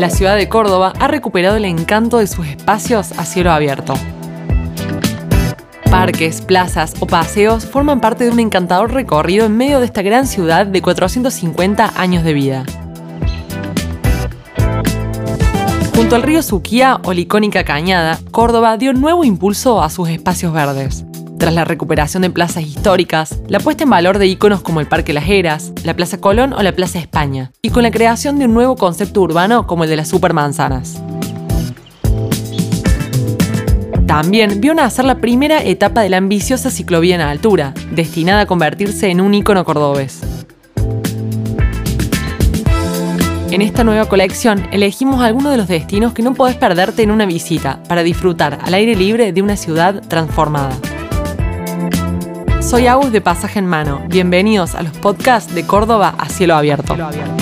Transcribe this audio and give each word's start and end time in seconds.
la 0.00 0.08
ciudad 0.08 0.36
de 0.36 0.48
Córdoba 0.48 0.94
ha 0.98 1.08
recuperado 1.08 1.56
el 1.56 1.66
encanto 1.66 2.16
de 2.16 2.26
sus 2.26 2.46
espacios 2.46 3.12
a 3.18 3.26
cielo 3.26 3.52
abierto. 3.52 3.92
Parques, 5.90 6.40
plazas 6.40 6.94
o 7.00 7.06
paseos 7.06 7.66
forman 7.66 8.00
parte 8.00 8.24
de 8.24 8.30
un 8.30 8.40
encantador 8.40 8.94
recorrido 8.94 9.44
en 9.44 9.58
medio 9.58 9.78
de 9.78 9.84
esta 9.84 10.00
gran 10.00 10.26
ciudad 10.26 10.64
de 10.64 10.80
450 10.80 12.00
años 12.00 12.24
de 12.24 12.32
vida. 12.32 12.64
Junto 15.94 16.16
al 16.16 16.22
río 16.22 16.42
Suquía 16.42 16.98
o 17.04 17.12
la 17.12 17.20
icónica 17.20 17.64
Cañada, 17.64 18.18
Córdoba 18.30 18.78
dio 18.78 18.94
nuevo 18.94 19.22
impulso 19.22 19.82
a 19.82 19.90
sus 19.90 20.08
espacios 20.08 20.54
verdes. 20.54 21.04
Tras 21.40 21.54
la 21.54 21.64
recuperación 21.64 22.20
de 22.20 22.28
plazas 22.28 22.64
históricas, 22.64 23.40
la 23.48 23.60
puesta 23.60 23.84
en 23.84 23.90
valor 23.90 24.18
de 24.18 24.26
iconos 24.26 24.60
como 24.60 24.78
el 24.78 24.86
Parque 24.86 25.14
Las 25.14 25.26
Heras, 25.26 25.72
la 25.84 25.94
Plaza 25.94 26.20
Colón 26.20 26.52
o 26.52 26.62
la 26.62 26.72
Plaza 26.72 26.98
España, 26.98 27.50
y 27.62 27.70
con 27.70 27.82
la 27.82 27.90
creación 27.90 28.38
de 28.38 28.44
un 28.44 28.52
nuevo 28.52 28.76
concepto 28.76 29.22
urbano 29.22 29.66
como 29.66 29.84
el 29.84 29.90
de 29.90 29.96
las 29.96 30.08
supermanzanas. 30.08 31.02
También 34.06 34.60
vio 34.60 34.74
nacer 34.74 35.06
la 35.06 35.14
primera 35.14 35.64
etapa 35.64 36.02
de 36.02 36.10
la 36.10 36.18
ambiciosa 36.18 36.70
ciclovía 36.70 37.14
en 37.14 37.22
altura, 37.22 37.72
destinada 37.90 38.42
a 38.42 38.46
convertirse 38.46 39.08
en 39.08 39.22
un 39.22 39.32
icono 39.32 39.64
cordobés. 39.64 40.20
En 43.50 43.62
esta 43.62 43.82
nueva 43.82 44.04
colección 44.04 44.68
elegimos 44.72 45.22
algunos 45.22 45.52
de 45.52 45.56
los 45.56 45.68
destinos 45.68 46.12
que 46.12 46.22
no 46.22 46.34
podés 46.34 46.56
perderte 46.56 47.02
en 47.02 47.10
una 47.10 47.24
visita 47.24 47.82
para 47.88 48.02
disfrutar 48.02 48.58
al 48.62 48.74
aire 48.74 48.94
libre 48.94 49.32
de 49.32 49.40
una 49.40 49.56
ciudad 49.56 50.02
transformada. 50.06 50.76
Soy 52.70 52.86
Agus 52.86 53.10
de 53.10 53.20
Pasaje 53.20 53.58
en 53.58 53.66
Mano. 53.66 54.00
Bienvenidos 54.06 54.76
a 54.76 54.82
los 54.82 54.96
podcasts 54.98 55.52
de 55.52 55.66
Córdoba 55.66 56.14
a 56.16 56.28
cielo 56.28 56.54
abierto. 56.54 56.94
Cielo 56.94 57.06
abierto, 57.06 57.39